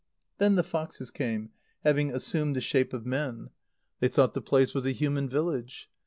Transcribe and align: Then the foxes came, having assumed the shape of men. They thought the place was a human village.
Then 0.39 0.55
the 0.55 0.63
foxes 0.63 1.11
came, 1.11 1.51
having 1.83 2.11
assumed 2.11 2.55
the 2.55 2.59
shape 2.61 2.91
of 2.91 3.05
men. 3.05 3.51
They 3.99 4.07
thought 4.07 4.33
the 4.33 4.41
place 4.41 4.73
was 4.73 4.87
a 4.87 4.91
human 4.91 5.29
village. 5.29 5.91